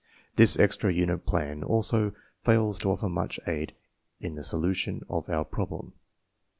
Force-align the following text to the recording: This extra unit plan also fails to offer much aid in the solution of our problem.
This 0.35 0.57
extra 0.57 0.91
unit 0.91 1.27
plan 1.27 1.61
also 1.61 2.13
fails 2.43 2.79
to 2.79 2.89
offer 2.89 3.07
much 3.07 3.39
aid 3.47 3.75
in 4.19 4.33
the 4.33 4.41
solution 4.43 5.03
of 5.09 5.29
our 5.29 5.45
problem. 5.45 5.93